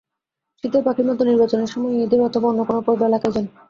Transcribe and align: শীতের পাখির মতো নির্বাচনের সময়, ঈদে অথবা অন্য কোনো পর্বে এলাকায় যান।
শীতের 0.57 0.83
পাখির 0.85 1.07
মতো 1.09 1.21
নির্বাচনের 1.23 1.71
সময়, 1.73 1.95
ঈদে 1.97 2.17
অথবা 2.27 2.47
অন্য 2.49 2.61
কোনো 2.67 2.79
পর্বে 2.81 3.05
এলাকায় 3.09 3.33
যান। 3.35 3.45